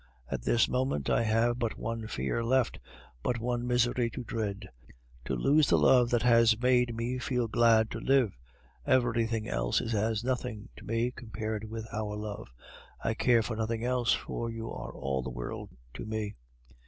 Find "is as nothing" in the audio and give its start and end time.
9.79-10.69